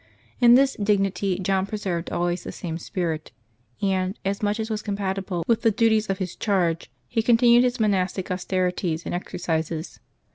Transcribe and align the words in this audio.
In 0.39 0.55
this 0.55 0.75
dignity 0.81 1.37
John 1.37 1.67
preserved 1.67 2.09
always 2.09 2.43
the 2.43 2.51
same 2.51 2.79
spirit, 2.79 3.31
and, 3.83 4.17
as 4.25 4.41
much 4.41 4.59
as 4.59 4.71
was 4.71 4.81
compatible 4.81 5.43
with 5.47 5.61
the 5.61 5.69
duties 5.69 6.09
of 6.09 6.17
his 6.17 6.35
charge, 6.35 6.89
continued 7.23 7.63
his 7.63 7.79
monastic 7.79 8.31
austerities 8.31 9.05
and 9.05 9.13
exercises. 9.13 9.99